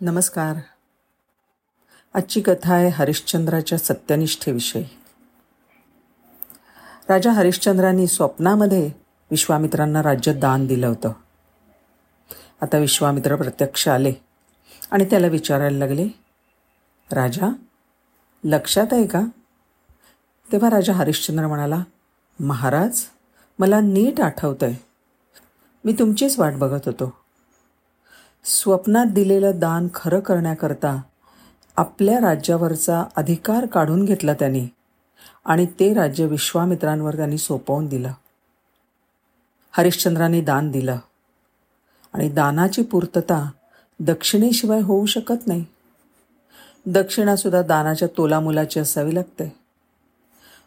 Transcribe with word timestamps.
नमस्कार. 0.00 0.56
आजची 2.14 2.40
कथा 2.40 2.74
आहे 2.74 2.88
हरिश्चंद्राच्या 2.88 3.78
सत्यनिष्ठेविषयी. 3.78 4.84
राजा 7.08 7.32
हरिश्चंद्रांनी 7.32 8.06
स्वप्नामध्ये 8.06 8.90
विश्वामित्रांना 9.30 10.02
राज्य 10.02 10.32
दान 10.32 10.66
दिलं 10.66 10.86
होतं. 10.86 11.12
आता 12.62 12.78
विश्वामित्र 12.78 13.36
प्रत्यक्ष 13.36 13.88
आले 13.88 14.12
आणि 14.90 15.04
त्याला 15.04 15.26
विचारायला 15.26 15.78
लागले 15.78 16.08
राजा 17.12 17.52
लक्षात 18.44 18.86
आहे 18.92 19.06
का? 19.06 19.20
तेव्हा 20.52 20.70
राजा 20.70 20.92
हरिश्चंद्र 20.92 21.46
म्हणाला 21.46 21.84
महाराज 22.40 23.02
मला 23.58 23.80
नीट 23.80 24.20
आठवतं 24.20 24.66
आहे 24.66 24.76
मी 25.84 25.92
तुमचीच 25.92 26.38
वाट 26.38 26.52
बघत 26.52 26.80
होतो. 26.86 27.23
स्वप्नात 28.44 29.06
दिलेलं 29.06 29.52
दान 29.54 29.88
खरं 29.94 30.20
करण्याकरता 30.20 31.00
आपल्या 31.76 32.20
राज्यावरचा 32.20 33.04
अधिकार 33.16 33.66
काढून 33.66 34.04
घेतला 34.04 34.34
त्यांनी 34.34 34.66
आणि 35.44 35.66
ते 35.66 35.94
राज्य 35.94 36.26
विश्वामित्रांवर 36.26 37.16
त्यांनी 37.16 37.38
सोपवून 37.38 37.86
दिलं. 37.86 38.12
हरिश्चंद्रांनी 39.72 40.40
दान 40.40 40.70
दिलं. 40.70 40.98
आणि 42.12 42.28
दानाची 42.28 42.82
पूर्तता 42.82 43.50
दक्षिणेशिवाय 44.00 44.80
होऊ 44.80 45.06
शकत 45.06 45.46
नाही. 45.46 45.64
दक्षिणासुद्धा 46.86 47.62
दानाच्या 47.62 48.08
तोलामुलाची 48.16 48.80
असावी 48.80 49.14
लागते. 49.14 49.56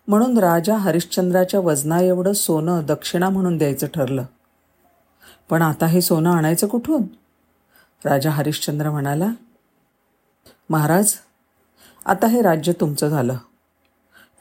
म्हणून 0.07 0.37
राजा 0.37 0.77
हरिश्चंद्राच्या 0.77 1.59
वजना 1.59 1.99
एवढं 1.99 2.33
सोनं 2.33 2.81
दक्षिणा 2.85 3.29
म्हणून 3.29 3.57
द्यायचं 3.57 3.87
ठरलं. 3.87 4.23
पण 5.49 5.61
आता 5.61 5.85
हे 5.85 6.01
सोनं 6.01 6.29
आणायचं 6.29 6.67
कुठून? 6.67 7.03
राजा 8.05 8.29
हरिश्चंद्र 8.29 8.91
म्हणाला 8.91 9.27
महाराज 10.69 11.13
आता 12.05 12.27
हे 12.27 12.41
राज्य 12.41 12.73
तुमचं 12.73 13.07
झालं. 13.07 13.37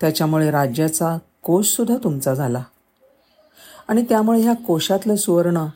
त्याच्यामुळे 0.01 0.51
राज्याचा 0.51 1.19
कोशसुद्धा 1.43 1.97
तुमचा 2.05 2.35
झाला. 2.35 2.63
आणि 3.89 4.03
त्यामुळे 4.03 4.41
ह्या 4.41 4.55
कोशातलं 4.55 5.17
सुवर्ण 5.17 5.67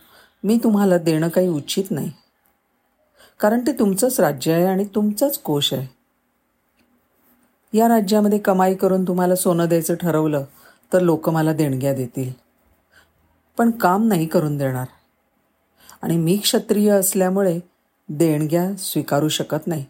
मी 0.45 0.59
तुम्हाला 0.65 0.99
देणं 0.99 1.29
काही 1.29 1.49
उचित 1.49 1.85
नाही. 1.91 2.13
कारण 3.41 3.61
ते 3.67 3.73
तुमचंच 3.73 4.21
राज्य 4.21 4.53
आहे 4.53 4.67
आणि 4.67 4.85
तुमचंच 4.85 5.39
कोश 5.39 5.73
आहे. 5.73 5.87
या 7.79 7.89
राज्यामध्ये 7.89 8.39
कमाई 8.39 8.75
करून 8.75 9.05
तुम्हाला 9.05 9.37
सोनं 9.37 9.69
द्यायचं 9.69 9.95
ठरवलं 9.95 10.45
तर 10.93 11.01
लोक 11.01 11.29
मला 11.29 11.53
देणग्या 11.53 11.95
देतील. 11.95 12.33
पण 13.59 13.71
काम 13.71 14.09
नाही 14.09 14.27
करून 14.27 14.57
देणार. 14.57 14.87
आणि 16.03 16.17
मी 16.17 16.37
क्षत्रिय 16.37 16.91
असल्यामुळे 16.91 17.70
देणग्या 18.13 18.77
स्वीकारू 18.77 19.29
शकत 19.29 19.67
नाही. 19.67 19.85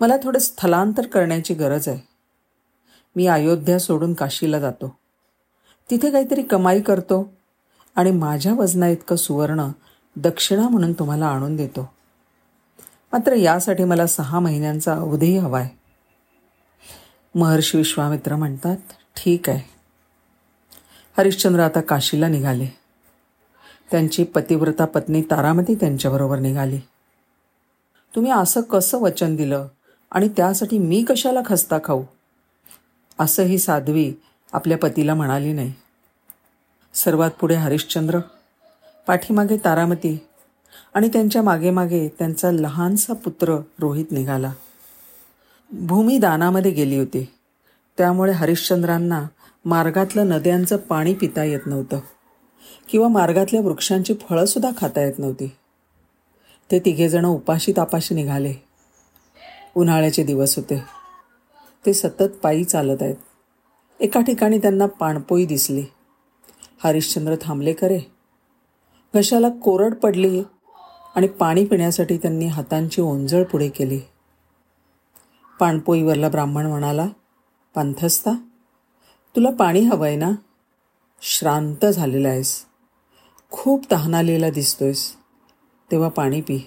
मला 0.00 0.16
थोडं 0.16 0.38
स्थलांतर 0.38 1.06
करण्याची 1.06 1.54
गरज 1.54 1.88
आहे. 1.88 1.98
मी 3.16 3.26
अयोध्या 3.26 3.78
सोडून 3.78 4.14
काशीला 4.14 4.60
जातो. 4.60 4.96
तिथे 5.90 6.10
काहीतरी 6.10 6.42
कमाई 6.42 6.80
करतो 6.80 7.32
आणि 7.96 8.10
माझ्या 8.10 8.54
वजना 8.54 8.88
इतकं 8.88 9.16
सुवर्ण 9.16 9.68
दक्षिणा 10.16 10.68
म्हणून 10.68 10.92
तुम्हाला 10.92 11.26
आणून 11.26 11.56
देतो. 11.56 11.90
मात्र 13.12 13.32
यासाठी 13.32 13.84
मला 13.84 14.06
सहा 14.06 14.38
महिन्यांचा 14.38 14.94
अवधी 14.94 15.36
हवा 15.38 15.60
आहे 15.60 15.76
महर्षी 17.38 17.78
विश्वामित्र 17.78 18.36
म्हणतात 18.36 18.76
ठीक 19.16 19.48
आहे. 19.48 19.60
हरिश्चंद्र 21.18 21.60
आता 21.60 21.80
काशीला 21.80 22.28
निघाले. 22.28 22.66
त्यांची 23.90 24.24
पतिव्रता 24.24 24.84
पत्नी 24.84 25.22
तारामती 25.22 25.74
त्यांच्याबरोबर 25.74 26.38
निघाली. 26.38 26.80
तुम्ही 28.16 28.32
असं 28.32 28.60
कसं 28.60 28.98
वचन 28.98 29.36
दिलं? 29.36 29.68
आणि 30.10 30.28
त्यासाठी 30.28 30.78
मी 30.78 31.04
कशाला 31.08 31.40
खस्ता 31.46 31.78
खाऊ? 31.84 32.02
असं 33.18 33.42
ही 33.42 33.58
साध्वी 33.58 34.14
आपल्या 34.52 34.78
पतीला 34.78 35.14
म्हणाली 35.14 35.52
नाही. 35.52 35.72
सर्वात 36.94 37.30
पुढे 37.30 37.54
हरिश्चंद्र 37.54 38.18
पाठीमागे 39.06 39.56
तारामती 39.56 40.26
आणि 40.94 41.08
त्यांच्या 41.08 41.42
मागे 41.42 41.70
मागे 41.70 42.08
त्यांचा 42.08 42.50
लहानसा 42.50 43.12
पुत्र 43.12 43.58
रोहित 43.80 44.06
निघाला. 44.10 44.52
भूमी 45.70 46.18
दानामध्ये 46.18 46.70
गेली 46.70 46.98
होती. 46.98 47.28
त्यामुळे 47.98 48.32
हरिश्चंद्रांना 48.32 49.26
मार्गातलं 49.64 50.28
नद्यांचं 50.28 50.76
पाणी 50.76 51.14
पिता 51.14 51.44
येत 51.44 51.60
नव्हतं. 51.66 52.00
किंवा 52.88 53.08
मार्गातल्या 53.08 53.60
वृक्षांची 53.60 54.14
फळंसुद्धा 54.14 54.70
खाता 54.76 55.02
येत 55.02 55.18
नव्हती. 55.18 55.56
ते 56.70 56.78
तिघेजणं 56.78 57.28
उपाशी 57.28 57.72
तापाशी 57.72 58.14
निघाले. 58.14 58.54
उन्हाळ्याचे 59.76 60.22
दिवस 60.22 60.56
होते. 60.56 60.82
ते 61.86 61.94
सतत 61.94 62.22
पायी 62.22 62.64
चालत 62.64 63.02
आहेत. 63.02 63.14
एका 64.00 64.20
ठिकाणी 64.20 64.58
त्यांना 64.58 64.86
पाणपोई 64.86 65.46
दिसली. 65.46 65.84
हरिश्चंद्र 66.84 67.34
थांबले 67.40 67.72
करे 67.72 68.00
घशाला 69.14 69.48
कोरड 69.48 69.94
पडली 69.94 70.42
आणि 71.16 71.26
पाणी 71.26 71.64
पिण्यासाठी 71.64 72.16
त्यांनी 72.16 72.46
हातांची 72.46 73.02
ओंजळ 73.02 73.44
पुढे 73.44 73.68
केली. 73.68 74.00
पाणपोईवरला 75.60 76.28
ब्राह्मण 76.28 76.66
म्हणाला 76.66 77.06
पांथस्ता 77.74 78.30
तुला 79.36 79.50
पाणी 79.50 79.80
हवं 79.80 80.06
आहे 80.06 80.16
ना? 80.16 80.30
श्रांत 81.22 81.86
झालेला 81.86 82.28
आहेस. 82.28 82.64
खूप 83.50 83.84
तहानालेला 83.92 84.50
दिसतोयस. 84.50 85.12
तेव्हा 85.90 86.08
पाणी 86.08 86.40
पी. 86.40 86.58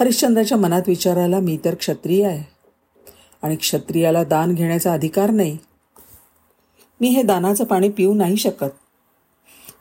हरिश्चंद्राच्या 0.00 0.58
मनात 0.58 0.82
विचारायला 0.86 1.38
मी 1.40 1.58
तर 1.64 1.74
क्षत्रिय 1.74 2.26
आहे. 2.26 2.56
आणि 3.42 3.56
क्षत्रियाला 3.56 4.24
दान 4.24 4.54
घेण्याचा 4.54 4.92
अधिकार 4.92 5.30
नाही. 5.30 5.58
मी 7.00 7.08
हे 7.08 7.22
दानाचं 7.22 7.64
पाणी 7.64 7.88
पिऊ 7.88 8.14
नाही 8.14 8.36
शकत. 8.36 8.70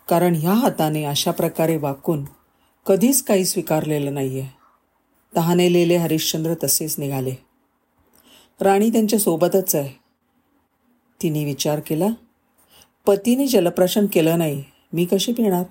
कारण 0.09 0.35
ह्या 0.35 0.53
हाताने 0.53 1.03
अशा 1.03 1.31
प्रकारे 1.31 1.77
वाकून 1.77 2.25
कधीच 2.85 3.23
काही 3.23 3.45
स्वीकारलेलं 3.45 4.13
नाही 4.13 4.39
आहे 4.39 4.49
तहानेलेले 5.35 5.97
हरिश्चंद्र 5.97 6.53
तसेच 6.63 6.99
निघाले. 6.99 7.35
राणी 8.61 8.89
त्यांच्या 8.89 9.19
सोबतच 9.19 9.75
आहे. 9.75 9.93
तिने 11.21 11.45
विचार 11.45 11.79
केला 11.79 12.07
पतीने 13.05 13.47
जलप्राशन 13.47 14.05
केलं 14.05 14.37
नाही 14.37 14.63
मी 14.93 15.05
कशी 15.05 15.33
पिणार? 15.33 15.63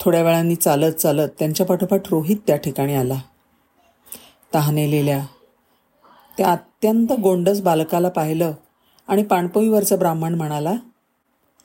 थोड्या 0.00 0.22
वेळाने 0.22 0.54
चालत 0.54 0.92
चालत 0.92 1.28
त्यांच्या 1.38 1.66
पाठोपाठ 1.66 2.08
रोहित 2.10 2.36
त्या 2.46 2.56
ठिकाणी 2.56 2.94
आला. 2.94 3.20
तहानेलेल्या 4.54 5.24
त्या 6.38 6.52
अत्यंत 6.52 7.12
गोंडस 7.12 7.60
बालकाला 7.60 8.08
पाहिलं 8.08 8.52
आणि 9.08 9.22
पाणपोईवरचा 9.22 9.96
ब्राह्मण 9.96 10.34
म्हणाला 10.34 10.74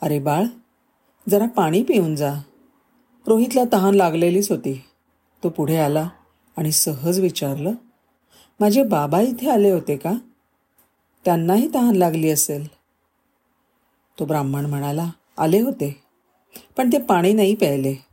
अरे 0.01 0.19
बाळ 0.19 0.45
जरा 1.29 1.45
पाणी 1.45 1.83
पिऊन 1.83 2.15
जा. 2.15 2.33
रोहितला 3.27 3.63
तहान 3.73 3.95
लागलेलीच 3.95 4.51
होती. 4.51 4.81
तो 5.43 5.49
पुढे 5.49 5.77
आला 5.77 6.07
आणि 6.57 6.71
सहज 6.71 7.19
विचारलं 7.19 7.73
माझे 8.59 8.83
बाबा 8.83 9.19
इथे 9.21 9.49
आले 9.49 9.71
होते 9.71 9.95
का? 9.97 10.11
त्यांनाही 11.25 11.67
तहान 11.73 11.95
लागली 11.95 12.29
असेल. 12.29 12.67
तो 14.19 14.25
ब्राह्मण 14.25 14.65
म्हणाला 14.65 15.09
आले 15.37 15.59
होते 15.61 15.95
पण 16.77 16.91
ते 16.93 16.97
पाणी 16.97 17.33
नाही 17.33 17.55
प्यायले. 17.55 18.10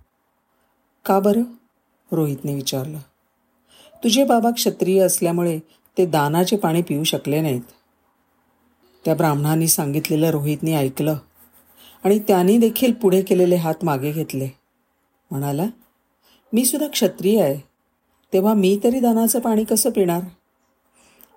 का 1.08 1.20
बरं? 1.20 1.42
रोहितने 2.12 2.54
विचारलं. 2.54 2.98
तुझे 4.04 4.24
बाबा 4.24 4.50
क्षत्रिय 4.50 5.00
असल्यामुळे 5.00 5.58
ते 5.98 6.06
दानाचे 6.06 6.56
पाणी 6.56 6.82
पिऊ 6.82 7.04
शकले 7.04 7.40
नाहीत. 7.40 7.60
त्या 9.04 9.14
ब्राह्मणांनी 9.14 9.68
सांगितलेलं 9.68 10.30
रोहितने 10.30 10.76
ऐकलं 10.76 11.16
आणि 12.04 12.18
त्यांनी 12.18 12.58
देखील 12.58 12.92
पुढे 12.92 13.22
केलेले 13.22 13.54
हात 13.54 13.74
मागे 13.82 14.12
घेतले. 14.12 14.48
म्हणाला 15.30 15.66
मी 16.52 16.64
सुद्धा 16.64 16.88
क्षत्रिय 16.88 17.42
आहे. 17.42 17.58
तेव्हा 18.32 18.54
मी 18.54 18.80
तरी 18.84 19.00
दानाचं 19.00 19.40
पाणी 19.40 19.64
कसं 19.64 19.90
पिणार? 19.90 20.20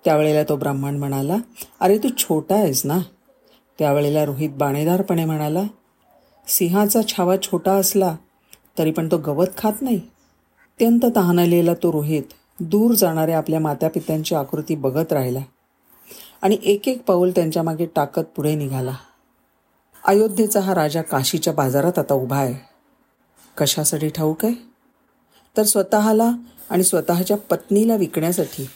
त्यावेळेला 0.04 0.42
तो 0.42 0.56
ब्राह्मण 0.56 0.98
म्हणाला 0.98 1.36
अरे 1.80 1.98
तू 1.98 2.08
छोटा 2.18 2.54
आहेस 2.54 2.86
ना. 2.86 2.98
त्यावेळेला 3.78 4.24
रोहित 4.24 4.50
बाणेदारपणे 4.50 5.24
म्हणाला 5.24 5.62
सिंहाचा 6.48 7.00
छावा 7.02 7.36
छोटा 7.36 7.72
असला 7.72 8.16
तरी 8.78 8.90
पण 8.90 9.08
तो 9.10 9.18
गवत 9.18 9.46
खात 9.58 9.72
नाही. 9.80 9.96
अत्यंत 9.96 11.00
तहानलेला 11.16 11.74
तो 11.74 11.92
रोहित 11.92 12.22
दूर 12.60 12.94
जाणाऱ्या 12.94 13.38
आपल्या 13.38 13.60
मातापित्यांची 13.60 14.34
आकृती 14.34 14.76
बघत 14.76 15.12
राहिला. 15.12 15.40
आणि 16.42 16.58
एक 16.62 16.88
एक 16.88 17.04
पाऊल 17.04 17.30
त्यांच्या 17.30 17.62
मागे 17.62 17.86
टाकत 17.86 18.22
पुढे 18.22 18.54
निघाला. 18.54 18.94
अयोध्येचा 20.04 20.60
हा 20.60 20.74
राजा 20.74 21.02
काशीच्या 21.02 21.52
बाजारात 21.52 21.98
आता 21.98 22.14
उभा 22.14 22.36
आहे. 22.36 22.54
कशासाठी 23.56 24.08
ठाऊक 24.08 24.44
आहे? 24.44 24.54
तर 25.56 25.62
स्वतःला 25.62 26.32
आणि 26.70 26.84
स्वतःच्या 26.84 27.36
पत्नीला 27.36 27.96
विकण्यासाठी. 27.96 28.68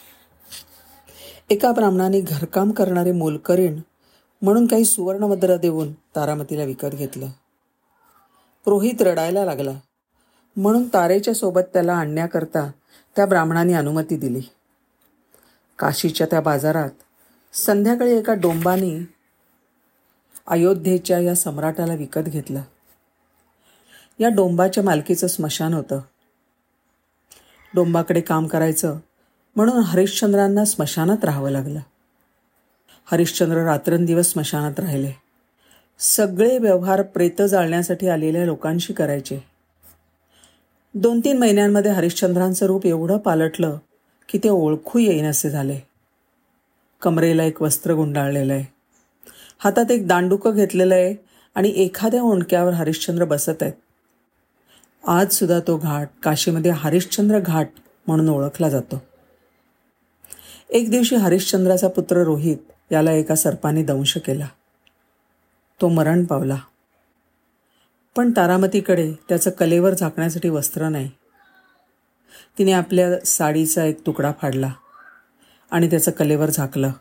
एका 1.49 1.71
ब्राह्मणाने 1.71 2.21
घरकाम 2.21 2.71
करणारे 2.71 3.11
मोलकरीण 3.11 3.79
म्हणून 4.41 4.67
काही 4.67 4.85
सुवर्णमुद्रा 4.85 5.57
देऊन 5.57 5.93
तारामतीला 5.93 6.63
विकत 6.63 6.87
घेतलं. 6.87 7.27
रोहित 8.67 9.01
रडायला 9.01 9.45
लागला. 9.45 9.71
म्हणून 10.57 10.87
तारेच्या 10.87 11.33
सोबत 11.33 11.61
त्याला 11.73 11.93
आणण्याकरता 11.93 12.71
त्या 13.15 13.25
ब्राह्मणाने 13.25 13.73
अनुमती 13.73 14.17
दिली. 14.17 14.41
काशीच्या 15.79 16.27
त्या 16.31 16.41
बाजारात 16.41 16.89
संध्याकाळी 17.53 18.11
एका 18.11 18.33
डोंबाने 18.33 19.09
अयोध्येच्या 20.47 21.19
या 21.19 21.35
सम्राटाला 21.35 21.93
विकत 21.93 22.19
घेतलं. 22.19 22.61
या 24.19 24.29
डोंबाच्या 24.29 24.83
मालकीचं 24.83 25.27
स्मशान 25.27 25.73
होतं. 25.73 25.99
डोंबाकडे 27.75 28.21
काम 28.21 28.47
करायचं 28.47 28.97
म्हणून 29.55 29.77
हरिश्चंद्रांना 29.77 30.65
स्मशानात 30.65 31.25
राहावं 31.25 31.49
लागलं. 31.49 31.79
हरिश्चंद्र 33.05 33.57
रात्रंदिवस 33.57 34.31
स्मशानात 34.31 34.79
राहिले. 34.79 35.11
सगळे 35.99 36.57
व्यवहार 36.57 37.01
प्रेत 37.01 37.41
जाळण्यासाठी 37.41 38.07
आलेल्या 38.07 38.45
लोकांशी 38.45 38.93
करायचे. 38.93 39.56
दोन 40.93 41.19
तीन 41.19 41.37
महिन्यांमध्ये 41.37 41.91
हरिश्चंद्रांचं 41.91 42.65
रूप 42.65 42.85
एवढं 42.85 43.17
पालटलं 43.17 43.77
की 44.29 44.37
ते 44.37 44.49
ओळखू 44.49 44.99
येईनसे 44.99 45.49
झाले. 45.49 45.79
कमरेला 47.01 47.43
एक 47.43 47.61
वस्त्र 47.61 47.93
गुंडाळलेलं 47.93 48.53
आहे. 48.53 48.65
हातात 49.59 49.91
एक 49.91 50.07
दांडुकं 50.07 50.55
घेतलेलं 50.55 50.95
आहे 50.95 51.15
आणि 51.55 51.69
एखाद्या 51.69 52.21
ओंडक्यावर 52.21 52.73
हरिश्चंद्र 52.73 53.25
बसत 53.25 53.53
आहेत. 53.61 53.73
आजसुद्धा 55.07 55.59
तो 55.59 55.77
घाट 55.77 56.09
काशीमध्ये 56.23 56.71
हरिश्चंद्र 56.71 57.39
घाट 57.39 57.69
म्हणून 58.07 58.29
ओळखला 58.29 58.69
जातो. 58.69 59.01
एक 60.69 60.91
दिवशी 60.91 61.15
हरिश्चंद्राचा 61.15 61.87
पुत्र 61.87 62.23
रोहित 62.23 62.57
याला 62.91 63.11
एका 63.11 63.35
सर्पाने 63.35 63.83
दंश 63.83 64.17
केला. 64.17 64.47
तो 65.81 65.87
मरण 65.87 66.25
पावला. 66.25 66.57
पण 68.17 68.31
तारामतीकडे 68.31 69.13
त्याचं 69.29 69.49
कलेवर 69.49 69.93
झाकण्यासाठी 69.93 70.49
वस्त्र 70.49 70.89
नाही. 70.89 71.09
तिने 72.57 72.71
आपल्या 72.71 73.25
साडीचा 73.25 73.83
एक 73.83 74.05
तुकडा 74.05 74.31
फाडला 74.41 74.71
आणि 75.71 75.89
त्याचं 75.89 76.11
कलेवर 76.11 76.49
झाकलं. 76.49 76.91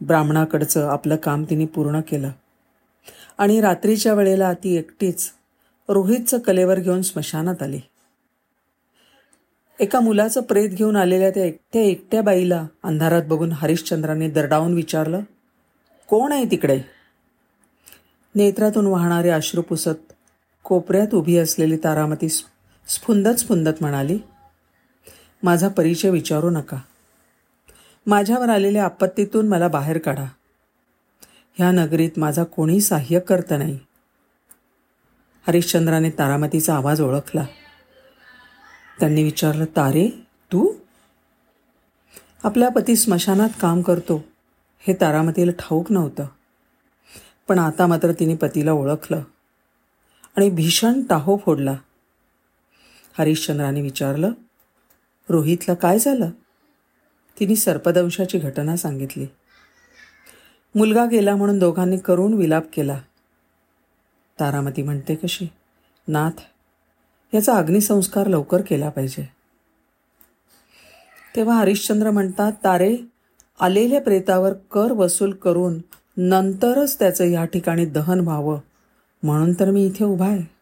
ब्राह्मणाकडचं 0.00 0.88
आपलं 0.88 1.16
काम 1.16 1.44
तिने 1.50 1.66
पूर्ण 1.66 2.00
केलं. 2.00 2.30
आणि 3.38 3.60
रात्रीच्या 3.60 4.14
वेळेला 4.14 4.52
ती 4.52 4.76
एकटीच 4.76 5.30
रोहितचं 5.88 6.38
कलेवर 6.38 6.78
घेऊन 6.78 7.02
स्मशानात 7.02 7.62
आली. 7.62 7.80
एका 9.80 10.00
मुलाचं 10.00 10.40
प्रेत 10.40 10.70
घेऊन 10.70 10.96
आलेल्या 10.96 11.30
त्या 11.30 11.44
एकट्या 11.44 11.82
एकट्या 11.82 12.22
बाईला 12.22 12.66
अंधारात 12.82 13.22
बघून 13.26 13.52
हरिश्चंद्राने 13.52 14.30
दरडावून 14.30 14.74
विचारलं 14.74 15.20
कोण 16.08 16.32
आहे 16.32 16.44
तिकडे? 16.50 16.80
नेत्रातून 18.34 18.86
वाहणारे 18.86 19.30
अश्रू 19.30 19.62
पुसत 19.62 20.12
कोपऱ्यात 20.64 21.14
उभी 21.14 21.36
असलेली 21.36 21.76
तारामती 21.76 22.28
स्फुंदत 22.28 23.34
स्फुंदत 23.34 23.70
म्हणाली 23.80 24.18
माझा 25.42 25.68
परिचय 25.68 26.10
विचारू 26.10 26.50
नका. 26.50 26.76
माझ्यावर 28.06 28.48
आलेल्या 28.48 28.84
आपत्तीतून 28.84 29.48
मला 29.48 29.68
बाहेर 29.68 29.98
काढा. 29.98 30.24
ह्या 31.58 31.70
नगरीत 31.70 32.10
माझा 32.16 32.44
कोणी 32.44 32.80
सहाय्य 32.80 33.20
करत 33.20 33.50
नाही. 33.50 33.78
हरिश्चंद्राने 35.46 36.10
तारामतीचा 36.10 36.74
आवाज 36.74 37.00
ओळखला. 37.00 37.46
त्यांनी 39.00 39.22
विचारलं 39.22 39.64
तारे 39.64 40.26
तू? 40.52 40.72
आपला 42.44 42.68
पती 42.68 42.96
स्मशानात 42.96 43.48
काम 43.60 43.82
करतो. 43.82 44.24
हे 44.80 44.94
तारामतीला 44.94 45.52
ठाऊक 45.52 45.92
नव्हतं. 45.92 46.26
पण 47.48 47.58
आता 47.58 47.86
मात्र 47.86 48.12
तिने 48.12 48.34
पतीला 48.34 48.72
ओळखलं 48.72 49.22
आणि 50.36 50.50
भीषण 50.50 51.02
टाहो 51.02 51.36
फोडला. 51.36 51.76
हरिश्चंद्राने 53.18 53.82
विचारलं 53.82 54.32
रोहितला 55.28 55.74
काय 55.74 55.98
झालं? 55.98 56.30
तिने 57.40 57.56
सर्पदंशाची 57.56 58.38
घटना 58.38 58.76
सांगितली. 58.76 59.26
मुलगा 60.74 61.04
गेला 61.04 61.36
म्हणून 61.36 61.58
दोघांनी 61.58 61.98
करून 61.98 62.34
विलाप 62.34 62.64
केला. 62.72 63.00
तारामती 64.40 64.82
म्हणते 64.82 65.14
कशी 65.14 65.46
नाथ 66.08 66.40
याचा 67.34 67.54
अग्निसंस्कार 67.54 68.26
लवकर 68.26 68.60
केला 68.60 68.88
पाहिजे. 68.88 69.32
तेव्हा 71.36 71.56
हरिश्चंद्र 71.58 72.10
म्हणतात 72.10 72.52
तारे 72.64 72.96
आलेल्या 73.60 74.00
प्रेतावर 74.00 74.52
कर 74.52 74.92
वसूल 74.92 75.32
करून 75.32 75.78
नंतरच 76.16 76.98
त्याचं 76.98 77.24
या 77.24 77.44
ठिकाणी 77.44 77.84
दहन 77.84 78.20
व्हावं. 78.20 78.58
म्हणून 79.22 79.52
तर 79.52 79.70
मी 79.70 79.86
इथे 79.86 80.04
उभा 80.04 80.26
आहे. 80.26 80.54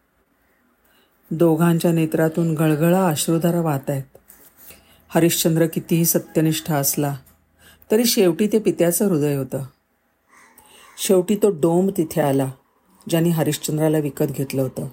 दोघांच्या 1.31 1.93
नेत्रातून 1.93 2.55
गळगळा 2.55 3.09
अश्रुधारा 3.09 3.61
वाहत 3.61 3.91
आहेत. 3.91 4.03
हरिश्चंद्र 5.09 5.67
कितीही 5.67 6.05
सत्यनिष्ठ 6.05 6.73
असला 6.73 7.17
तरी 7.91 8.05
शेवटी 8.05 8.47
ते 8.47 8.59
पित्याचं 8.59 9.09
हृदय 9.09 9.37
होतं. 9.37 9.63
शेवटी 10.99 11.37
तो 11.37 11.51
डोंब 11.51 11.91
तिथे 11.97 12.21
आला 12.21 12.51
ज्याने 13.09 13.29
हरिश्चंद्राला 13.29 13.99
विकत 13.99 14.25
घेतलं 14.25 14.63
होतं. 14.63 14.89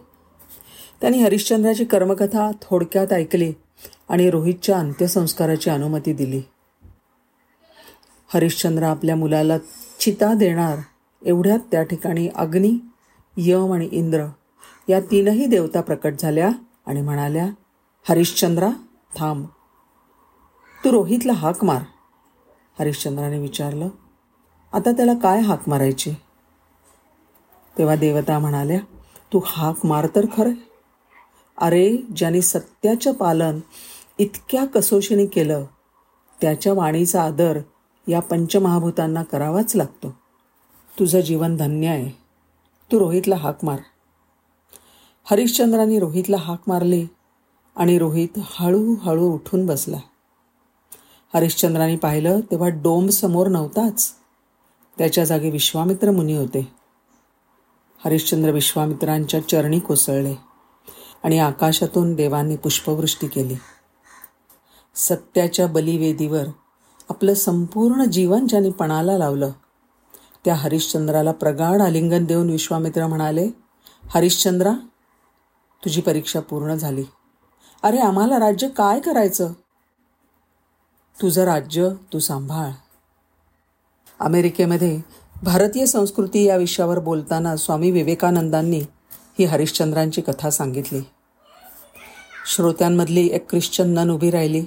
त्यांनी 1.01 1.21
हरिश्चंद्राची 1.21 1.85
कर्मकथा 1.85 2.51
थोडक्यात 2.61 3.13
ऐकली 3.13 3.53
आणि 4.09 4.29
रोहितच्या 4.29 4.79
अंत्यसंस्काराची 4.79 5.69
अनुमती 5.69 6.13
दिली. 6.13 6.41
हरिश्चंद्र 8.33 8.83
आपल्या 8.83 9.15
मुलाला 9.15 9.57
चिता 9.99 10.33
देणार. 10.33 10.77
एवढ्यात 11.25 11.59
त्या 11.71 11.83
ठिकाणी 11.83 12.27
अग्नी 12.35 12.77
यम 13.37 13.73
आणि 13.73 13.89
इंद्र 13.91 14.25
या 14.89 14.99
तीनही 14.99 15.45
देवता 15.45 15.81
प्रकट 15.81 16.13
झाल्या 16.19 16.49
आणि 16.85 17.01
म्हणाल्या 17.01 17.45
हरिश्चंद्रा 18.09 18.69
थांब. 19.17 19.45
तू 20.85 20.91
रोहितला 20.91 21.33
हाक 21.33 21.63
मार. 21.63 21.81
हरिश्चंद्राने 22.79 23.39
विचारलं 23.39 23.89
आता 24.73 24.91
त्याला 24.91 25.13
काय 25.13 25.41
हाक 25.41 25.69
मारायची? 25.69 26.11
तेव्हा 27.77 27.95
देवता 27.95 28.39
म्हणाल्या 28.39 28.79
तू 29.33 29.41
हाक 29.45 29.85
मार 29.85 30.07
तर 30.15 30.25
खरं. 30.37 30.51
अरे 31.57 31.97
ज्याने 32.15 32.41
सत्याचं 32.41 33.13
पालन 33.13 33.59
इतक्या 34.17 34.65
कसोशीने 34.65 35.25
केलं 35.25 35.65
त्याच्या 36.41 36.73
वाणीचा 36.73 37.23
आदर 37.23 37.59
या 38.09 38.19
पंचमहाभूतांना 38.19 39.23
करावाच 39.23 39.75
लागतो. 39.75 40.09
तुझं 40.99 41.19
जीवन 41.19 41.57
धन्य 41.57 41.87
आहे. 41.87 42.09
तू 42.91 42.99
रोहितला 42.99 43.35
हाक 43.35 43.65
मार. 43.65 43.79
हरिश्चंद्राने 45.23 45.99
रोहितला 45.99 46.37
हाक 46.37 46.61
मारली 46.67 47.07
आणि 47.75 47.97
रोहित 47.97 48.39
हळूहळू 48.43 49.33
उठून 49.33 49.65
बसला. 49.65 49.97
हरिश्चंद्राने 51.33 51.95
पाहिलं 51.95 52.39
तेव्हा 52.39 52.69
डोंब 52.69 53.09
समोर 53.09 53.47
नव्हताच. 53.47 54.13
त्याच्या 54.97 55.23
जागी 55.23 55.49
विश्वामित्र 55.49 56.11
मुनी 56.11 56.33
होते. 56.33 56.71
हरिश्चंद्र 58.05 58.51
विश्वामित्रांच्या 58.51 59.49
चरणी 59.49 59.79
कोसळले 59.79 60.35
आणि 61.23 61.39
आकाशातून 61.39 62.13
देवांनी 62.13 62.55
पुष्पवृष्टी 62.55 63.27
केली. 63.27 63.55
सत्याच्या 64.95 65.67
बलिवेदीवर 65.67 66.43
आपलं 67.09 67.33
संपूर्ण 67.33 68.03
जीवन 68.03 68.47
ज्याने 68.47 68.69
पणाला 68.69 69.17
लावलं. 69.17 69.51
त्या 70.45 70.55
हरिश्चंद्राला 70.55 71.31
प्रगाढ 71.31 71.81
आलिंगन 71.81 72.25
देऊन 72.25 72.49
विश्वामित्र 72.49 73.07
म्हणाले 73.07 73.49
हरिश्चंद्रा 74.03 74.71
तुझी 75.85 76.01
परीक्षा 76.01 76.39
पूर्ण 76.39 76.75
झाली. 76.75 77.03
अरे 77.83 77.97
आम्हाला 77.97 78.39
राज्य 78.39 78.67
काय 78.67 78.99
करायचं? 78.99 79.53
तुझं 81.21 81.43
राज्य 81.43 81.89
तू 82.13 82.19
सांभाळ. 82.19 82.69
अमेरिकेमध्ये 84.19 85.01
भारतीय 85.43 85.85
संस्कृती 85.85 86.43
या 86.43 86.55
विषयावर 86.55 86.99
बोलताना 86.99 87.55
स्वामी 87.55 87.91
विवेकानंदांनी 87.91 88.79
ही 89.39 89.45
हरिश्चंद्रांची 89.45 90.21
कथा 90.21 90.49
सांगितली. 90.49 91.01
श्रोत्यांमधली 92.55 93.27
एक 93.27 93.49
ख्रिश्चन 93.49 93.89
नन 93.89 94.09
उभी 94.09 94.31
राहिली 94.31 94.65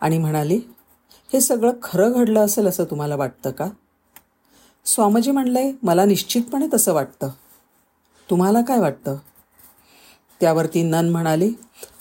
आणि 0.00 0.18
म्हणाली 0.18 0.60
हे 1.32 1.40
सगळं 1.40 1.72
खरं 1.82 2.12
घडलं 2.12 2.44
असेल 2.44 2.66
असं 2.66 2.84
तुम्हाला 2.84 3.16
वाटतं 3.16 3.50
का? 3.50 3.68
स्वामीजी 4.84 5.30
म्हणलंय 5.30 5.72
मला 5.82 6.04
निश्चितपणे 6.04 6.66
तसं 6.74 6.92
वाटतं. 6.92 7.28
तुम्हाला 8.30 8.60
काय 8.60 8.78
वाटतं? 8.78 9.16
त्यावरती 10.40 10.82
नन 10.82 11.08
म्हणाली 11.08 11.52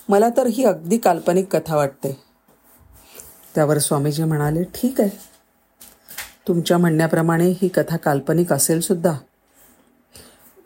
मला 0.10 0.30
तर 0.38 0.48
ही 0.48 0.64
अगदी 0.64 0.98
काल्पनिक 0.98 1.56
कथा 1.56 1.76
वाटते. 1.76 2.22
त्यावर 3.56 3.78
स्वामीजी 3.78 4.24
म्हणाले 4.24 4.64
ठीक 4.64 5.02
आहे. 5.02 5.10
तुमच्या 6.48 6.78
म्हणण्याप्रमाणे 6.78 7.50
ही 7.50 7.68
कथा 7.68 7.98
काल्पनिक 7.98 8.54
असेल 8.54 8.80
सुद्धा. 8.80 9.18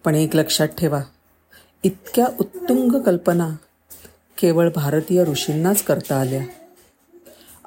पण 0.06 0.16
एक 0.16 0.36
लक्षात 0.36 0.68
ठेवा 0.68 1.02
इतक्या 1.84 2.28
उत्तुंग 2.40 3.02
कल्पना 3.02 3.50
केवळ 4.38 4.70
भारतीय 4.76 5.24
ऋषींनाच 5.24 5.84
करता 5.84 6.22
आल्या. 6.22 6.44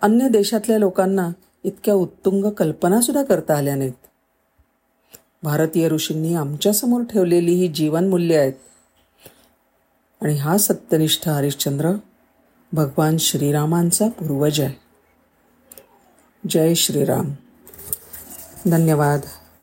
अन्य 0.02 0.28
देशातल्या 0.28 0.78
लोकांना 0.78 1.30
इतक्या 1.64 1.94
उत्तुंग 1.94 2.50
कल्पनासुद्धा 2.50 3.24
करता 3.24 3.56
आल्या 3.56 3.74
नाहीत. 3.74 3.92
भारतीय 5.42 5.88
ऋषींनी 5.88 6.34
आमच्यासमोर 6.34 7.02
ठेवलेली 7.02 7.52
ही 7.52 7.68
जीवनमूल्य 7.68 8.36
आहेत. 8.36 8.52
आणि 10.20 10.34
हा 10.34 10.58
सत्यनिष्ठ 10.58 11.28
हरिश्चंद्र 11.28 11.92
भगवान 12.72 13.16
श्रीरामांचा 13.16 14.08
पूर्वज 14.08 14.60
आहे 14.60 14.74
जय 16.48 16.74
श्रीराम. 16.74 17.30
धन्यवाद. 18.70 19.20